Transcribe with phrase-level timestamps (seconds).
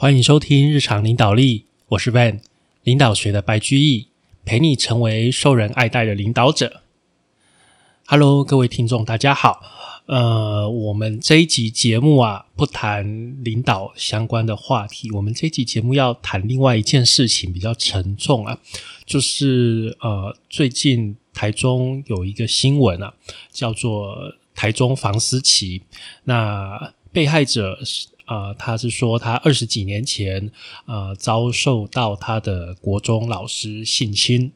[0.00, 2.40] 欢迎收听日常领导力，我是 Van，
[2.84, 4.06] 领导学的白居易，
[4.46, 6.80] 陪你成为受人爱戴的领导者。
[8.06, 9.60] Hello，各位听众，大家好。
[10.06, 18.58] 呃，我们这一集节目啊，不谈领导相关的话题，我们这一集节目要谈另外一件事情，比较沉重啊，
[19.04, 23.12] 就是呃，最近台中有一个新闻啊，
[23.52, 24.16] 叫做
[24.54, 25.82] 台中房思琪，
[26.24, 27.78] 那被害者
[28.30, 30.52] 啊，他是说他二十几年前，
[30.86, 34.52] 呃，遭受到他的国中老师性侵。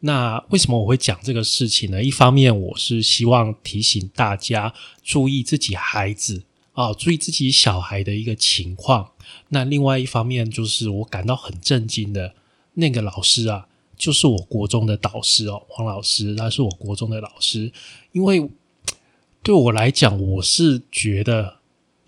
[0.00, 2.02] 那为什么我会讲这个事情呢？
[2.02, 9.12] 一方面，我是希望提醒大家注意自己孩子啊，注意自己小孩的一个情况。
[9.48, 12.34] 那另外一方面，就是我感到很震惊的
[12.74, 17.72] 那个老师啊，就是我国中的导师哦，黄老师，他是我国中的老师。
[18.12, 18.50] 因为
[19.42, 21.59] 对我来讲，我是觉得。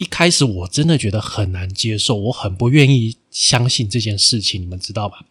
[0.02, 5.24] 一开始我真的觉得很难接受，我很不愿意相信这件事情，你们知道吧？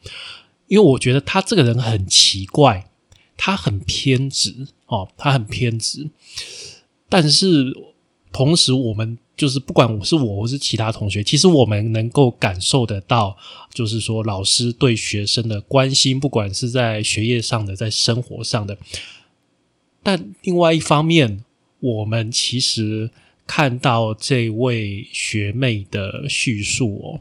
[0.69, 2.89] 因为我觉得他这个人很奇怪，
[3.36, 6.09] 他很偏执哦，他很偏执。
[7.09, 7.75] 但是
[8.31, 13.35] 同时，我们就是不管我是我，或是其他同学，其实我们能够感受得到，
[13.73, 18.78] 就是说老师对学生的关心，不管是在学业上的，在生活上的。
[20.02, 21.44] 但另外一方面，
[21.81, 23.11] 我们其实。
[23.47, 27.20] 看到这位学妹的叙述哦，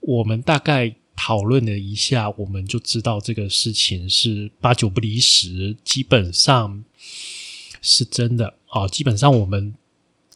[0.00, 6.84] 我们大概讨论了一下，我们就知道这个事情是八九不离十，基本上
[7.80, 8.88] 是真的啊。
[8.88, 9.74] 基本上我们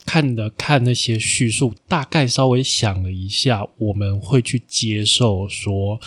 [0.06, 6.00] 看的看那些叙述，大概稍微想了一下，我们会去接受说，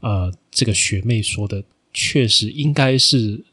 [0.00, 1.62] 呃，这个学妹说的
[1.92, 3.44] 确实应该是。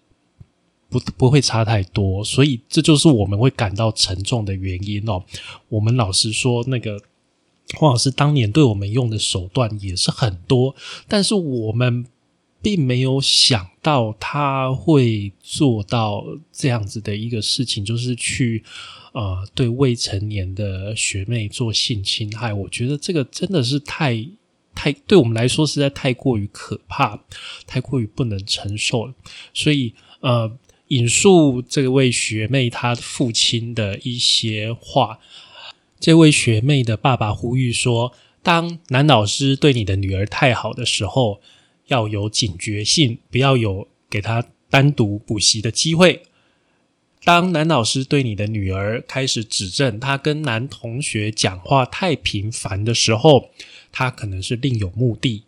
[0.93, 5.23] 不不会差太多，所以这就是我们会感到沉重的原因哦。
[5.69, 7.01] 我们老实说，那个
[7.77, 10.75] 黄老师当年对我们用的手段也是很多，
[11.07, 12.05] 但是我们
[12.61, 18.63] 并没有想到他会做到这样子的一个事情，就是去
[19.13, 22.53] 呃对未成年的学妹做性侵害。
[22.53, 24.23] 我觉得这个真的是太
[24.75, 27.19] 太对我们来说实在太过于可怕，
[27.65, 29.13] 太过于不能承受了。
[29.55, 30.51] 所以呃。
[30.93, 35.19] 引述这位学妹她父亲的一些话，
[35.99, 41.41] 这位学妹的爸爸呼吁说：“当男老师对你的女儿太好的时候，
[41.87, 46.21] 要有警觉性，不要有给他单独补习的机会。
[47.23, 53.49] 当男老师对你的女儿开始指正她跟男同学讲话太频繁的时候，
[53.91, 55.43] 他可能是另有目的。”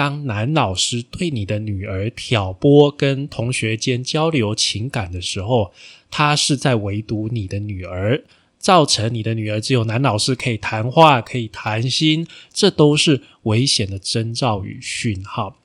[0.00, 5.74] 当男老师对你的女儿挑拨跟同学间交流情感的时候，
[6.10, 8.24] 他是在围堵你的女儿，
[8.58, 15.58] 造成你的女儿只有男老师可以谈话、可以谈心，这都是危险的征兆与讯号。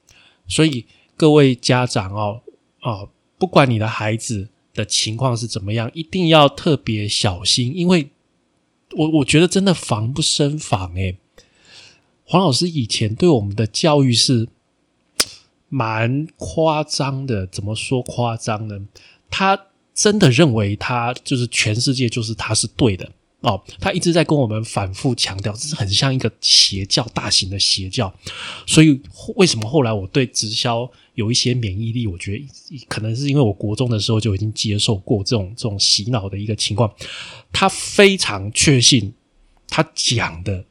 [0.49, 0.83] 所以
[1.15, 2.41] 各位家长哦，
[2.81, 3.07] 哦，
[3.37, 8.09] 不管你的孩子的情况是怎么样，一定要特别小心，因为
[8.97, 11.15] 我我觉得真的防不胜防诶。
[12.27, 14.47] 黄老师以前对我们的教育是
[15.69, 18.79] 蛮夸张的，怎么说夸张呢？
[19.29, 28.11] 他真的认为他就是全世界就是他是对的哦，他一直在跟我们反复强调，这是很像一个邪教，大型的邪教。
[28.65, 28.99] 所以
[29.35, 32.07] 为什么后来我对直销有一些免疫力？
[32.07, 32.47] 我觉得
[32.87, 36.91] 可能是因为我国中的时候就已经接受过这种这种洗脑的一个情况。
[37.51, 39.13] 他非常确信
[39.67, 40.65] 他讲的。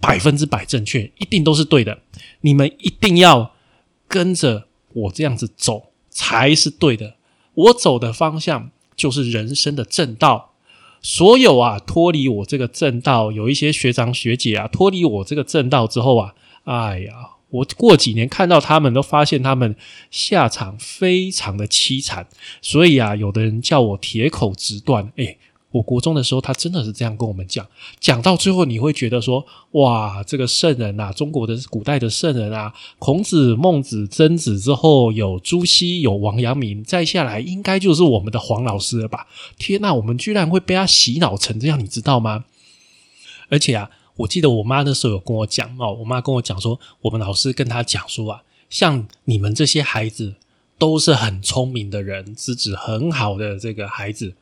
[0.00, 1.98] 百分之百正确，一定都是对的。
[2.42, 3.52] 你们一定要
[4.06, 7.16] 跟着我这样子走才是对的。
[7.54, 10.54] 我走的方向就是人生的正道。
[11.00, 16.34] 所有啊，脱离我这个正道，有一些学长学姐啊，脱离我这个正道之后啊，
[16.64, 17.12] 哎呀，
[17.50, 19.76] 我过几年看到他们，都发现他们
[20.10, 22.26] 下场非常的凄惨。
[22.62, 25.36] 所以啊，有的人叫我铁口直断，哎。
[25.70, 27.66] 我国中的时候，他真的是这样跟我们讲，
[28.00, 39.26] 讲到最后，你会觉得说，哇，这个圣人啊，中国的古代的圣人啊，孔子、孟子、曾子之后，有朱熹，有王阳明，再下来应该就是我们的黄老师了吧？
[39.58, 42.46] 天呐，我们居然会被他洗脑成这样，你知道吗？
[43.50, 50.34] 而且啊，我记得我妈那时候有跟我讲哦，我妈跟我讲说，我们老师跟他讲说啊，像你们这些孩子
[50.78, 54.34] 都是很聪明的人，资质很好的这个孩子，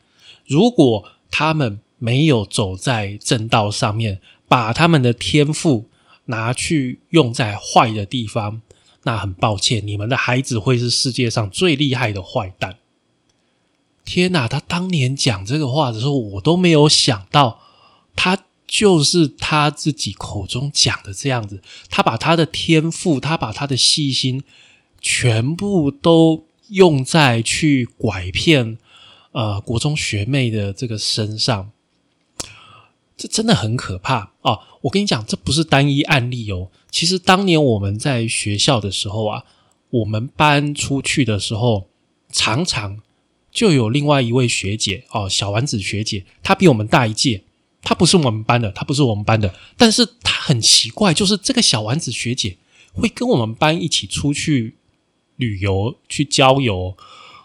[0.46, 1.04] 如果
[1.38, 5.90] 他们没有走在正道上面，把他们的天赋
[6.26, 8.62] 拿去用在坏的地方，
[9.02, 12.78] 那很抱歉，你们的孩子会是世界上最厉害的坏蛋。
[14.06, 14.48] 天哪！
[14.48, 17.60] 他当年讲这个话的时候，我都没有想到，
[18.14, 21.60] 他就是他自己口中讲的这样子，
[21.90, 24.42] 他把他的天赋，他把他的细心，
[25.02, 28.78] 全部都用在去拐骗
[29.36, 31.70] 呃国中学妹的这个身上，
[33.18, 34.60] 这真的很可怕哦！
[34.80, 36.70] 我跟你讲，这不是单一案例哦。
[36.90, 39.44] 其实当年我们在学校的时候啊，
[39.90, 41.88] 我们班出去的时候，
[42.32, 43.02] 常常
[43.52, 47.42] 就有另外一位学姐哦，小丸子学姐，她比我们大一届。
[47.82, 52.56] 她不是我们班的，她不是我们班的，但是她很奇怪，就是这个小丸子学姐
[52.94, 54.76] 会跟我们班一起出去
[55.36, 56.96] 旅游、去郊游，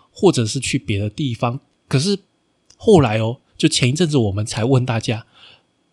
[0.09, 1.59] 或者是去别的地方。
[1.91, 2.17] 可是
[2.77, 5.25] 后来哦，就前一阵子我们才问大家，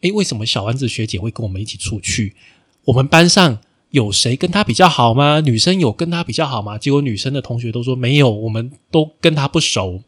[0.02, 2.36] 诶，为什么小丸子学姐会跟我们一起出去？
[2.84, 3.58] 我们班上
[3.90, 5.40] 有谁跟她比较好吗？
[5.40, 6.78] 女生有跟她比较好吗？
[6.78, 10.04] 结果女生的同学都说没有，我们都跟她不熟。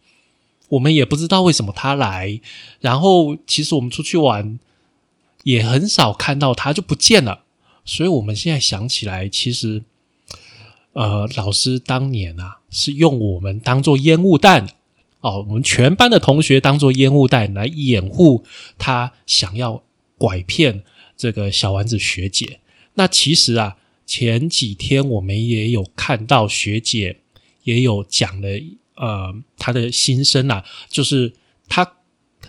[0.69, 2.41] 我们也不知道为什么她来，
[2.79, 4.61] 然后其实我们出去玩
[5.43, 7.43] 也很少看到他就不见了，
[7.85, 9.83] 所以我们现在想起来，其实
[10.93, 14.69] 呃，老师当年啊是用我们当做烟雾弹
[15.21, 18.45] 哦，我们全班的同学当做烟雾弹来掩护
[18.79, 19.83] 他想要
[20.19, 20.83] 拐骗
[21.17, 22.61] 这个小丸子学姐。
[22.95, 23.77] 那其实啊，
[24.07, 27.21] 前几天我们也有看到学姐
[27.65, 28.49] 也有讲了。
[28.97, 31.33] 呃，他的心声啊，就是
[31.71, 31.91] 他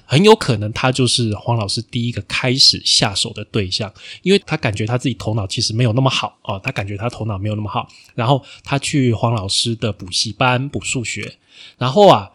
[0.04, 11.38] 很有可能他就是黄老师第一个开始下手的对象，因为他感觉他自己头脑其实没有那么好哦，他感觉他头脑没有那么好，然后他去黄老师的补习班补数学，
[11.78, 12.32] 然后啊，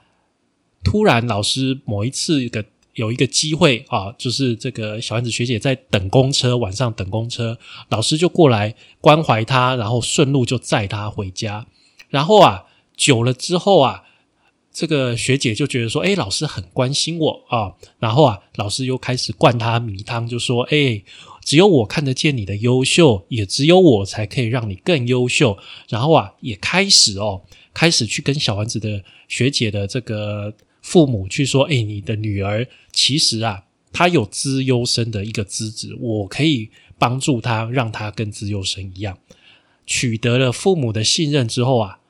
[0.84, 2.64] 突然老师某一次一个
[2.94, 7.58] 有一个机会啊，就是这个小丸子学姐在等公车，晚上等公车，
[7.88, 11.66] 老师就过来关怀她，然后顺路就载她回家，
[12.08, 12.64] 然后啊，
[12.96, 14.02] 久了之后啊。
[14.78, 21.02] 这个学姐就觉得说，哎，老师很关心我啊，然后啊，老师又开始灌她迷汤，就说，哎，
[21.46, 25.56] 只有我看得见你的优秀，也只有我才可以让你更优秀。
[25.88, 30.52] 然后啊，也开始哦，开始去跟小丸子的学姐的这个
[30.82, 33.62] 父母去说，哎，你的女儿其实啊，
[33.92, 39.16] 她有资优生的一个资质，我可以帮助她，让她跟资优生一样。
[39.86, 42.00] 取得了父母的信任之后啊。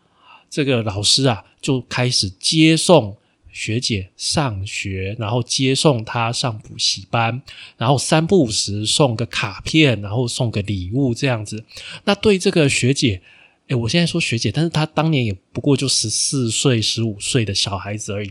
[0.49, 3.19] 这个老师啊，就开始接送
[3.59, 7.41] 学姐上学，然后接送她上补习班，
[7.79, 11.65] 然后三不五时送个卡片，然后送个礼物这样子。
[12.05, 13.23] 那对这个学姐，
[13.69, 18.31] 哎，我现在说学姐，但是她当年也不过就十四岁、十五岁的小孩子而已。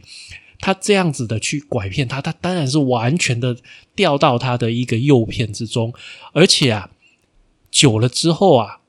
[0.60, 3.57] 她这样子的去拐骗她，她当然是完全的
[3.95, 5.92] 掉到她的一个诱骗之中。
[6.33, 6.92] 而且啊，
[7.72, 8.81] 久了之后啊，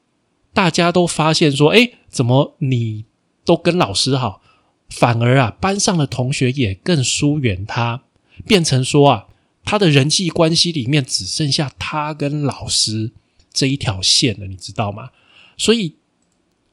[0.53, 3.06] 大家都发现说，哎，怎么你？
[3.47, 4.43] 都跟老师好，
[4.88, 8.05] 反而啊，班上的同学也更疏远他，
[8.47, 9.27] 变成说啊，
[9.65, 13.11] 他的人际关系里面只剩下他跟老师
[13.53, 15.11] 这一条线了，你知道吗？
[15.56, 15.94] 所以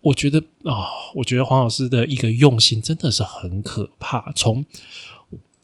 [0.01, 4.31] 我觉得啊，我觉得黄老师的一个用心真的是很可怕。
[4.33, 4.63] 从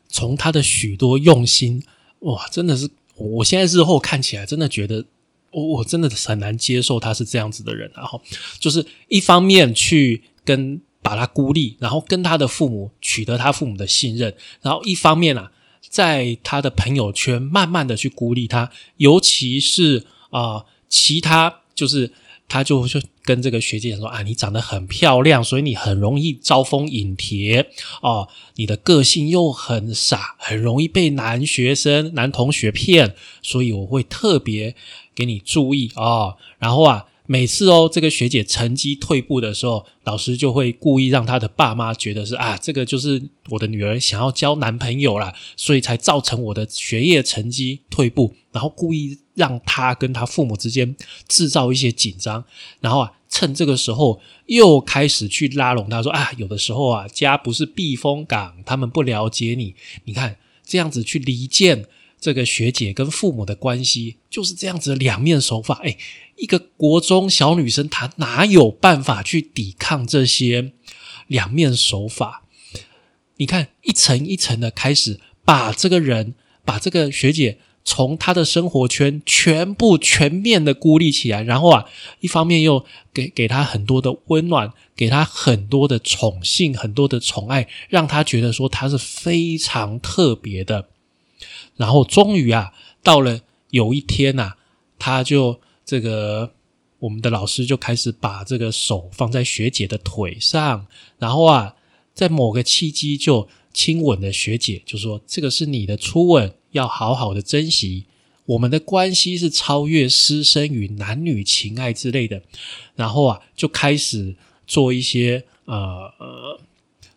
[0.09, 1.83] 从他的许多用心，
[2.19, 5.05] 哇，真的是我现在日后看起来，真的觉得
[5.51, 7.91] 我我真的很难接受他是这样子的人。
[7.95, 8.21] 然后
[8.59, 10.81] 就是一方面去跟。
[11.01, 15.51] 把他孤立，然后跟他的父母取得他父母的信任，然后一方面啊，
[15.89, 22.11] 在他的朋友圈慢慢的去孤立他，尤其是啊，其他就是
[22.47, 27.69] 他就就跟这个学姐说啊，你长得很漂亮，所以你很容易招蜂引蝶
[28.01, 34.75] 哦，你的个性又很傻，很容易被男学生、男同学骗，所以我会特别
[35.15, 37.05] 给你注意啊，然后啊。
[37.31, 50.95] 每次哦，这个学姐成绩退步的时候，老师就会故意让她的爸妈觉得是啊，这个就是我的女儿想要交男朋友啦，所以才造成我的学业成绩退步，然后故意让她跟她父母之间
[51.27, 52.43] 制造一些紧张，
[52.79, 61.85] 然后啊，趁这个时候又开始去拉拢她，说啊，有的时候啊，家不是避风港，他们不了解你，你看这样子去离间
[62.19, 65.97] 这个学姐跟父母的关系，就是这样子的两面手法，哎。
[66.41, 70.71] 一个国中小女生，她哪有办法去抵抗这些
[71.27, 72.45] 两面手法？
[73.35, 81.83] 你看，一层一层的开始把这个人，把这个学姐从她的生活圈全部全面的孤立起来，然后啊，
[82.21, 90.87] 一方面又给给她很多的温暖，给她很多的宠幸，很多的宠爱，让她觉得说她是非常特别的。
[91.79, 93.39] 然后终于啊，到了
[93.71, 94.51] 有一天呐，
[94.99, 95.59] 他就。
[95.89, 96.53] 这个
[96.99, 100.85] 我们的老师就开始把这个手放在学姐的腿上，
[101.17, 101.73] 然后啊，
[102.13, 108.05] 在某个契机就亲吻了学姐，就说：“这个是你的初吻，要好好的珍惜。
[108.45, 112.43] 我们的关系是超越师生与男女情爱之类的，
[112.95, 114.35] 然后啊，就开始
[114.67, 116.61] 做一些呃呃，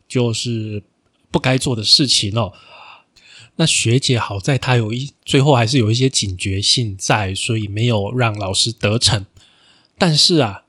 [0.09, 0.83] 就是
[1.31, 2.55] 不该做的事情哦。
[3.57, 9.27] 那学姐好在她有一最后还是有一些警觉性在，所以没有让老师得逞。
[9.99, 10.65] 但是啊，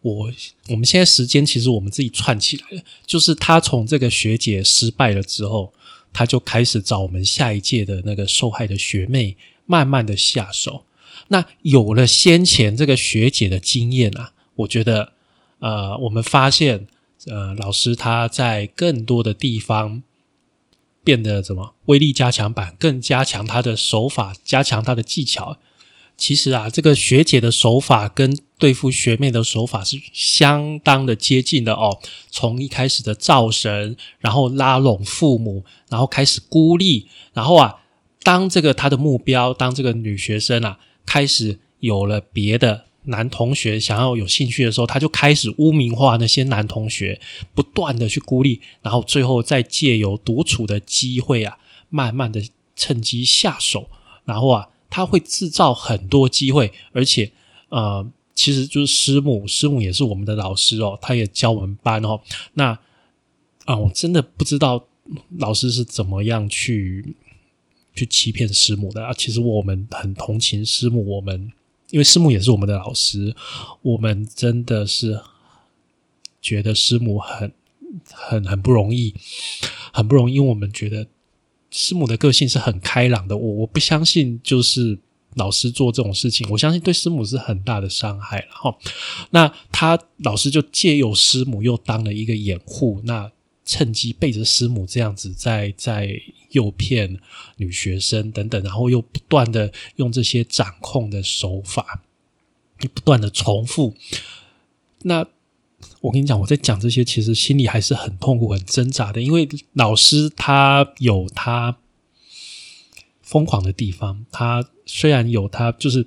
[0.00, 0.32] 我
[0.68, 5.72] 我们现在时间其实我们自己串起来了，就是他从这个学姐失败了之后，
[6.12, 9.36] 他就开始找我们下一届的那个受害的学妹，
[9.66, 10.86] 慢慢的下手。
[11.28, 15.12] 那有了先前这个学姐的经验啊，我觉得
[15.58, 16.86] 呃，我们发现
[17.26, 20.02] 呃，老师他在更多的地方。
[21.02, 25.58] 变得怎么威力加强版，更加强他的手法，加强他的技巧。
[26.16, 31.98] 其实啊，这个学姐的手法跟对付学妹的手法是相当的接近的哦。
[32.30, 37.76] 从一开始的造神，然后拉拢父母，然后开始孤立，然后啊，
[38.22, 42.84] 当这个他的目标，当这个女学生啊，开始有了别的。
[43.10, 47.20] 男同学想要有兴趣的时候，他就开始污名化那些男同学，
[47.54, 52.40] 不断的去孤立，然后最后再借由独处的机会啊，慢慢的
[52.74, 53.88] 趁机下手，
[54.24, 57.30] 然后啊，他会制造很多机会，而且
[57.68, 62.20] 呃，其实就是师母，师母也是我们的老师哦，他也教我们班哦。
[62.54, 62.78] 那
[63.66, 64.86] 啊，我真的不知道
[65.38, 67.16] 老师是怎么样去
[67.94, 69.12] 去欺骗师母的啊。
[69.12, 71.52] 其实我们很同情师母，我们。
[71.90, 73.34] 因为师母也是我们的老师，
[73.82, 75.20] 我们真的是
[76.40, 77.52] 觉得师母很
[78.12, 79.14] 很很不容易，
[79.92, 80.34] 很不容易。
[80.34, 81.06] 因为我们觉得
[81.70, 84.98] 师母的个性是很开朗的，我我不相信就是
[85.34, 88.76] 老师做这种事情，我相信对师母是很大的伤害了哈。
[89.30, 93.30] 那他老师就借由师母又当了一个掩护，那。
[93.64, 96.10] 趁机背着师母这样子在在
[96.50, 97.20] 诱骗
[97.56, 102.02] 女学生等等，然后又不断的用这些掌控的手法，
[102.94, 103.94] 不断的重复。
[105.02, 105.26] 那
[106.00, 109.22] 我跟你讲，我在讲这些，其实心里还是很痛苦、很挣扎的。
[109.22, 111.78] 因为老师他有他
[113.22, 116.06] 疯狂的地方，他虽然有他，就是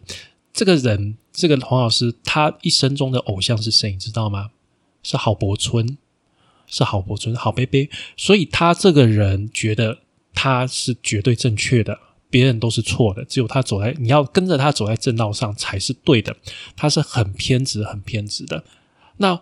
[0.52, 3.92] 这个人，这个黄老师，他一生中的偶像是谁？
[3.92, 4.52] 你知道吗？
[5.02, 5.98] 是郝柏村。
[6.74, 7.88] 是郝柏村，郝贝贝，
[8.18, 10.00] 所以他这个人觉得
[10.34, 12.00] 他是绝对正确的，
[12.32, 16.36] 别人都是错的，只有他走在你要跟着他走在正道上才是对的。
[16.76, 18.64] 他是很偏执、很偏执的。
[19.18, 19.40] 那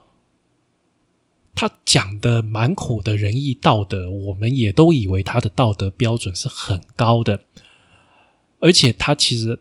[1.56, 7.46] 他讲的满口的仁义道德，我们也都以为他的道德标准是很高的，
[8.60, 9.58] 而且他其实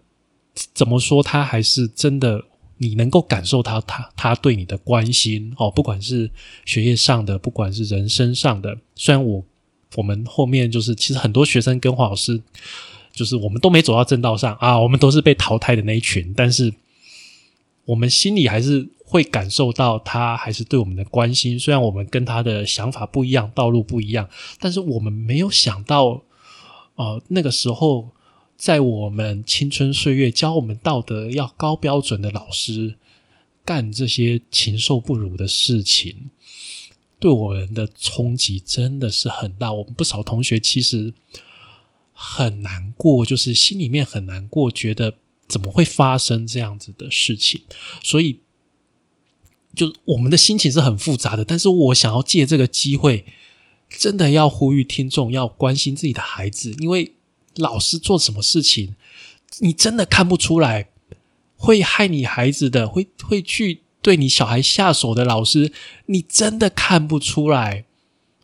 [0.75, 2.47] 怎么说，他还是真的。
[2.83, 6.31] 你能够感受到他他对你的关心哦，不管是
[6.65, 8.75] 学业上的，不管是人生上的。
[8.95, 9.45] 虽然我
[9.97, 12.41] 我们后面就是，其实很多学生跟黄老师，
[13.13, 16.33] 就是我们都没走到正道上啊，我们都是被淘汰的那一群。
[16.35, 16.73] 但是
[17.85, 21.59] 我们心里还是会感受到他还是对我们的关心。
[21.59, 24.27] 虽然我们跟他的想法不一样，道路不一样，
[24.59, 26.23] 但是我们没有想到，
[26.95, 28.09] 呃，那个时候。
[28.61, 32.97] 在我们青春岁月教我们道德要高标准的老师，
[33.65, 36.29] 干这些禽兽不如的事情，
[37.19, 39.73] 对我们的冲击真的是很大。
[39.73, 41.15] 我们不少同学其实
[42.13, 45.15] 很难过，就是心里面很难过，觉得
[45.49, 47.63] 怎么会发生这样子的事情？
[48.03, 48.41] 所以，
[49.75, 51.47] 就我们的心情是很复杂的。
[51.47, 53.25] 但是我想要借这个机会，
[53.89, 57.15] 真的要呼吁听众要关心自己的孩子，因为。
[57.57, 58.95] 老师做什么事情，
[59.59, 60.89] 你真的看不出来
[61.57, 65.73] 会害你孩子的，会会去对你小孩下手的老师，
[66.07, 67.85] 你真的看不出来。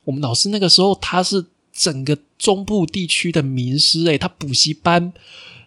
[0.05, 5.13] 我们老师那个时候他是整个中部地区的名师，诶，他补习班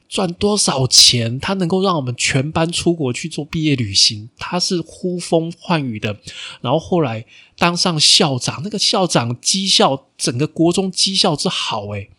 [0.07, 6.17] 赚多少钱，他能够让我们全班出国去做毕业旅行，他是呼风唤雨的。
[6.61, 7.25] 然后后来
[7.57, 12.09] 当上校长，那个校长绩效整个国中绩效之好，诶。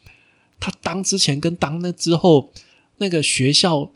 [0.60, 2.52] 他当之前跟当那之后，
[2.98, 3.90] 那个学校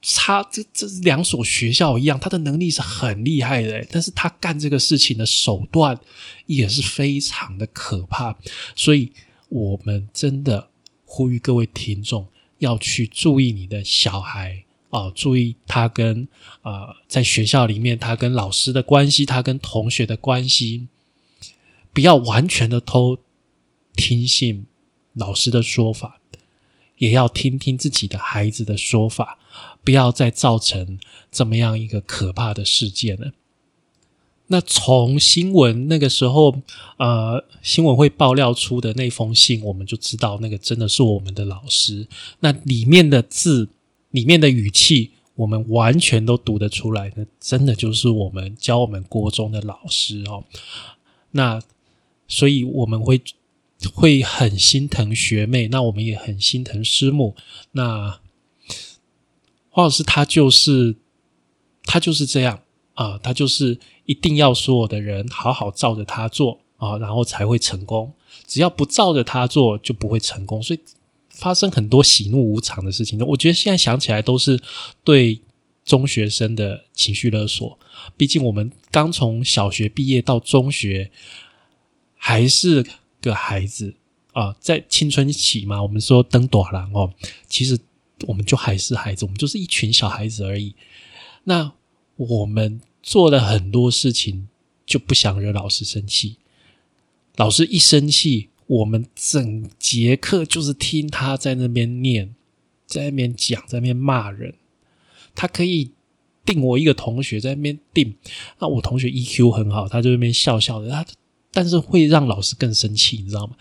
[0.00, 5.98] 差这这两所学校一样，他的能力是很厉害的，但是他干这个事情的手段
[6.46, 8.36] 也是非常的可怕，
[8.76, 9.12] 所以
[9.48, 10.68] 我们真的
[11.04, 12.28] 呼吁各位听众
[12.58, 16.28] 要去注意你的小孩啊，注意他跟
[16.62, 20.86] 啊在学校里面他跟老师的关系，他跟同学的关系，
[21.92, 23.18] 不要完全的偷
[23.96, 24.64] 听信。
[25.18, 26.20] 老师的说法，
[26.96, 29.38] 也要听听自己的孩子的说法，
[29.84, 30.98] 不要再造成
[31.30, 33.32] 这么样一个可怕的事件了。
[34.50, 36.62] 那从新闻那个时候，
[36.96, 42.08] 呃，新闻会爆料出的那封信，我们就知道那个真的是我们的老师。
[42.40, 43.68] 那里面的字，
[44.10, 47.12] 里面的语气，我们完全都读得出来。
[47.14, 50.42] 那真的就是我们教我们国中的老师哦。
[51.32, 51.60] 那
[52.26, 53.20] 所以我们会
[53.94, 57.36] 会很心疼学妹，那我们也很心疼师母。
[57.72, 58.20] 那
[59.70, 60.96] 黄老师他就是
[61.84, 62.60] 他就是这样
[62.94, 63.78] 啊，他就是。
[64.08, 68.10] 一定要所有的人好好照着他做啊，然后才会成功。
[68.46, 70.62] 只要不照着他做，就不会成功。
[70.62, 70.80] 所以
[71.28, 73.20] 发生很多喜怒无常的事情。
[73.20, 74.58] 我觉得现在想起来都是
[75.04, 75.38] 对
[75.84, 77.78] 中学生的情绪勒索。
[78.16, 81.10] 毕竟我们刚从小学毕业到中学，
[82.16, 82.86] 还是
[83.20, 83.94] 个孩子
[84.32, 85.82] 啊，在青春期嘛。
[85.82, 87.12] 我们说登朵郎哦，
[87.48, 87.78] 其实
[88.26, 90.74] 我们就还是孩子，我们就是一群小孩子而已。
[91.44, 91.72] 那
[92.16, 92.80] 我们。
[93.00, 94.48] 做了很多事情，
[94.84, 96.36] 就不想惹老师生气。
[97.36, 102.34] 老师一生气，我们整节课就是听他在那边念，
[102.84, 104.52] 在那边讲，在那边骂人。
[105.34, 105.92] 他可以
[106.44, 108.14] 定我一个同学在那边定，
[108.58, 110.90] 那我同学 EQ 很好，他就那边笑笑的。
[110.90, 111.06] 他
[111.52, 113.54] 但是会让老师更生气，你知道吗？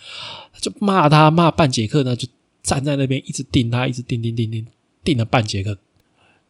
[0.59, 2.27] 就骂他骂半节课呢，就
[2.63, 4.65] 站在那边一直定他，一直定定定定
[5.03, 5.77] 定了半节课，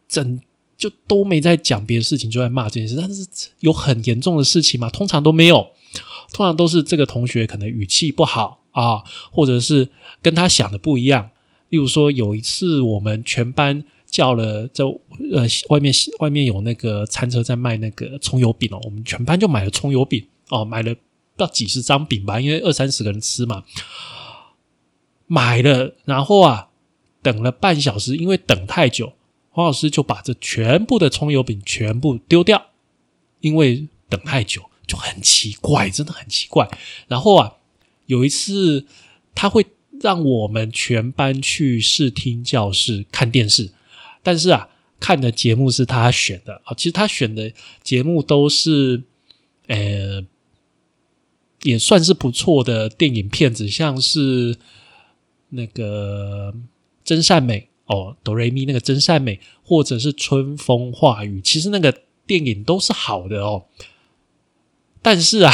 [0.08, 0.40] 整。
[0.78, 2.94] 就都没在讲别的事情，就在骂这件事。
[2.96, 3.26] 但是
[3.58, 4.88] 有很严重的事情嘛？
[4.88, 5.66] 通常都没有，
[6.32, 9.02] 通常都是这个同学可能语气不好啊，
[9.32, 9.88] 或者是
[10.22, 11.28] 跟他想的不一样。
[11.70, 20.94] 例如说，有一次我们全班叫了，在呃外面外面有那个餐车在卖那个葱油饼哦，我们全班就买了葱油饼哦，买了
[21.38, 23.62] 不知道几十张饼吧，因为二三十个人吃嘛，
[25.28, 26.68] 买了，然后啊
[27.22, 29.12] 等了半小时，因为等太久。
[29.50, 32.66] 黄老师就把这全部的葱油饼全部丢掉，
[33.40, 36.68] 因为等太久就很奇怪，真的很奇怪。
[37.08, 37.54] 然后啊，
[38.06, 38.86] 有一次
[39.34, 39.66] 他会
[40.00, 43.72] 让我们全班去视听教室看电视，
[44.22, 44.68] 但是啊，
[45.00, 46.74] 看的节目是他选的啊。
[46.76, 47.52] 其实他选的
[47.82, 49.02] 节目都是
[49.66, 50.24] 呃，
[51.62, 54.56] 也算是不错的电影片子，像是
[55.50, 56.54] 那个
[57.04, 57.68] 真善美。
[57.88, 63.64] 哦，哆瑞咪那个真善美，或者是春风化雨，其实那个电影都是好的哦。
[65.00, 65.50] 但是啊，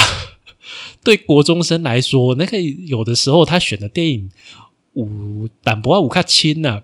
[1.04, 4.30] 对国中生来说，那个有的时候他选的电影
[4.94, 6.82] 五胆不五卡轻呢，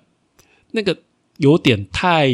[0.71, 0.97] 那个
[1.39, 2.31] 有点太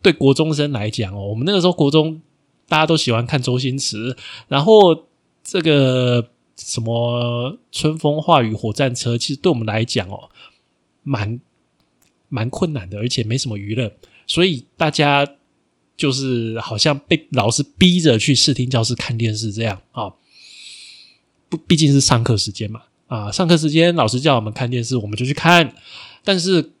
[0.00, 1.28] 对国中生来讲哦。
[1.28, 2.22] 我们那个时候国中
[2.66, 4.16] 大家都喜欢看周星驰，
[4.48, 5.04] 然后
[5.44, 10.30] 这个什么春风化雨火战车，其实对我们来讲哦，
[11.04, 11.38] 蛮。
[12.30, 13.92] 蛮困难的，而且没什么娱乐，
[14.26, 15.24] 所以大家
[15.96, 20.12] 就是好像被老师逼着去视听教室看电视这样啊。
[21.48, 25.76] 不，毕竟是上课时间嘛啊，上课时间老师叫我们看电视，我们就去看，
[26.24, 26.72] 但是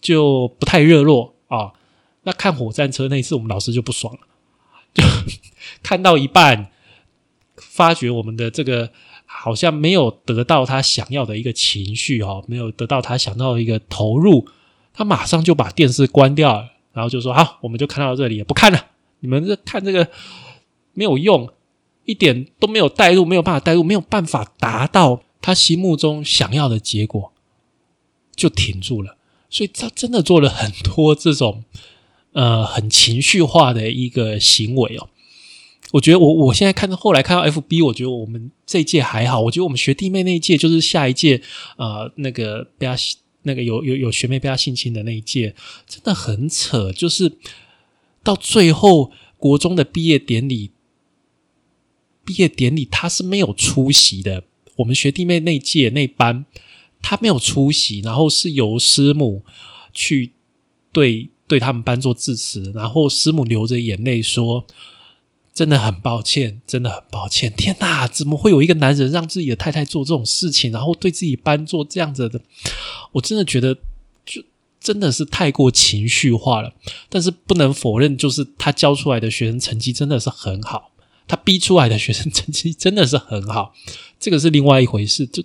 [0.00, 1.72] 就不太热络啊。
[2.22, 4.20] 那看火战车那一次，我们老师就不爽了，
[4.94, 5.04] 就
[5.82, 6.70] 看到一半，
[7.76, 8.90] 发觉我们的这个
[9.26, 14.48] 好像没有得到他想要的一个情绪哦，没有得到他想要的一个投入。
[14.94, 18.86] 他马上就把电视关掉了，然后就说：“好，我们就看到这里，也不看了。
[19.20, 20.08] 你们这看这个
[20.94, 21.50] 没有用，
[22.06, 27.32] 一点都没有带入，没有办法带入，没有办法达到他心目中想要的结果，
[28.34, 29.18] 就停住了。
[29.50, 31.64] 所以他真的做了很多这种
[32.32, 35.10] 呃很情绪化的一个行为哦。
[35.92, 39.40] 我觉得我我现在看到后来看到 FB，我觉得我们这一届还好。
[39.40, 41.40] 我觉得我们学弟妹那一届就是下一届
[41.76, 42.96] 呃那个被他。
[43.48, 45.54] 那个有有有学妹被他性侵的那一届，
[45.86, 46.90] 真的很扯。
[46.90, 47.30] 就是
[48.24, 50.72] 到最后国中的毕业典礼，
[52.24, 54.42] 毕业典礼他是没有出席的。
[54.74, 56.44] 我们学弟妹那一届那班
[57.00, 59.44] 他没有出席，然后是由师母
[59.92, 60.32] 去
[60.90, 64.66] 对对他们班做致辞，然后师母流着眼泪说。
[65.56, 67.50] 真的很抱歉，真的很抱歉。
[67.56, 72.38] 天哪，怎么会有一个男人让自己的太太做这种事情，然后对自己班做这样子的？
[73.12, 73.74] 我真的觉得，
[74.26, 74.42] 就
[74.78, 76.74] 真的是太过情绪化了。
[77.08, 80.90] 但是不能否认，就是他教出来的学生成绩真的是很好，
[81.26, 83.72] 他逼出来的学生成绩真的是很好，
[84.20, 85.26] 这个是另外一回事。
[85.26, 85.42] 就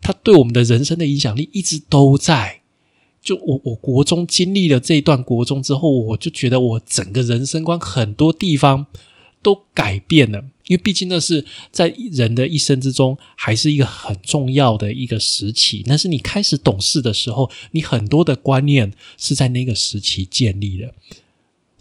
[0.00, 2.60] 他对我们的人生的影响力一直都在。
[3.20, 8.86] 就我我国中经历了这一段国中之后，我就觉得我整个人生观很多地方。
[9.42, 15.82] 都改变了，因为毕竟那是在人的一生之中，还是一个很重要的一个时期。
[15.86, 20.94] 那是你开始懂事的时候，你很多的观念是在那个时期建立的。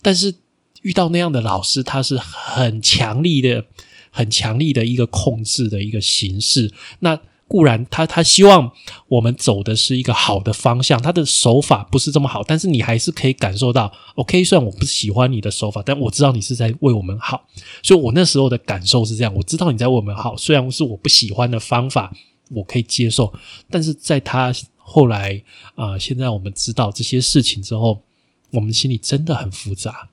[0.01, 0.33] 但是
[0.81, 3.65] 遇到那样的老师，他是很强力的、
[4.09, 6.73] 很强力的一个控制的一个形式。
[6.99, 7.19] 那
[7.51, 8.71] 固然他他希望
[9.09, 17.45] 我们走的是一个好的方向，他的手法不是这么好，但是你还是可以感受到，OK，虽然我不喜欢你的手法，但我知道你是在为我们好，
[17.83, 22.13] 所以我那时候的感受是这样，我知道你在为我们好，虽然是我不喜欢的方法，
[22.51, 23.33] 我可以接受，
[23.69, 25.43] 但是在他后来
[25.75, 28.01] 啊，现在我们知道这些事情之后，
[28.51, 30.07] 我们心里真的很复杂，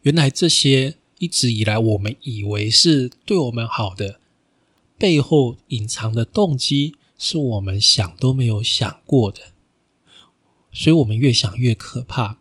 [0.00, 4.18] 原来这些一直以来我们以为是对我们好的。
[4.98, 9.40] 背后隐藏的动机是我们想都没有想过的，
[10.72, 12.38] 所以我们越想越可怕。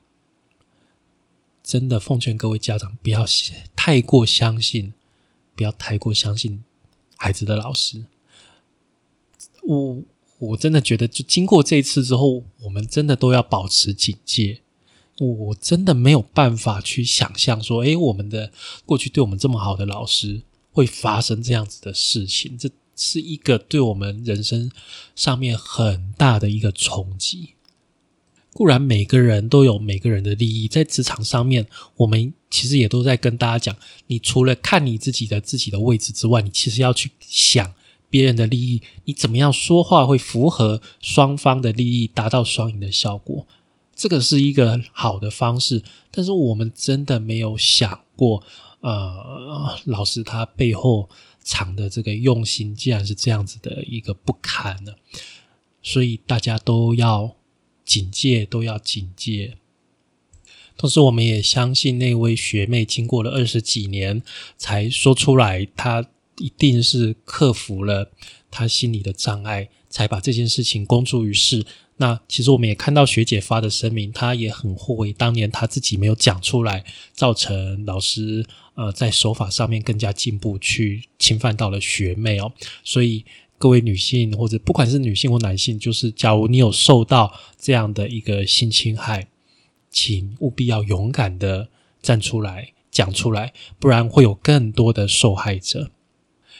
[1.64, 3.26] 真的奉劝各位家长不要
[3.76, 4.94] 太过相信，
[5.56, 6.64] 不要太过相信
[7.18, 8.06] 孩子的老师。
[9.64, 10.02] 我
[10.40, 14.62] 我真的觉得，就经过这一次之后，我们真的都要保持警戒。
[15.20, 18.54] 我真的没有办法去想象说，诶，我们的
[18.86, 20.44] 过去对我们这么好的老师。
[20.78, 24.72] 会发生这样子的事情，这是一个对我们人生
[25.16, 27.56] 上面很大的一个冲击。
[28.54, 37.74] 固然每个人都有每个人的利益，在职场上面，我们其实也都在跟大家讲，你除了看你自己的自己的位置之外，你其实要去想
[38.12, 43.48] 别人的利益，你怎么样说话会符合双方的利益，达到双赢的效果。
[43.96, 48.44] 这个是一个好的方式，但是我们真的没有想过。
[48.88, 51.10] 呃，老师他背后
[51.42, 54.94] 藏的这个用心，竟然是这样子的一个不堪呢，
[55.82, 57.36] 所以大家都要
[57.84, 59.58] 警戒，都要警戒。
[60.78, 64.24] 同时，我们也相信那位学妹经过了二十几年
[64.58, 68.14] 才说出来，她一定是克服了
[68.50, 71.66] 她心里的障碍，才把这件事情公诸于世。
[72.00, 78.46] 那其实我们也看到学姐发的声明，她也很后悔当年她自己没有讲出来，造成老师
[78.76, 82.54] 呃在手法上面更加进步，去侵犯到了学妹哦。
[82.84, 83.26] 所以
[83.58, 89.28] 各位女性或者不管是女性或男性，就是假如你有受到这样的一个性侵害，
[89.90, 91.70] 请务必要勇敢的
[92.04, 95.90] 站出来讲出来，不然会有更多的受害者。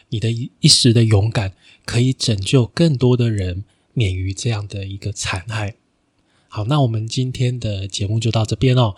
[0.10, 1.54] 你的一一时的勇敢
[1.88, 3.64] 可以拯救更多的人。
[3.98, 5.74] 免于这样的一个惨害。
[6.50, 8.94] 好，那我们今天的节目就到这边哦。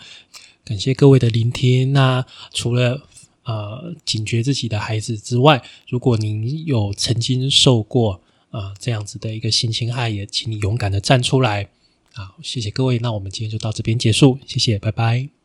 [0.66, 1.94] 感谢各位的聆听。
[1.94, 3.08] 那除了
[3.44, 8.22] 呃警觉自己的孩子之外，如果您有曾经受过
[8.52, 11.70] 啊这样子的一个性侵害，也请你勇敢的站出来。
[12.12, 13.00] 好，谢谢各位。
[13.00, 15.39] 那我们今天就到这边结束，谢谢，拜拜。